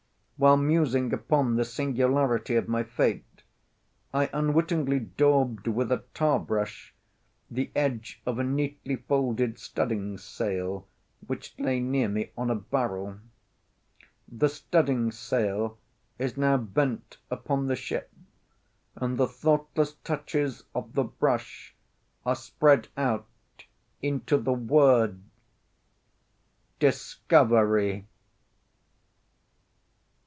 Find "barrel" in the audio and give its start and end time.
12.55-13.19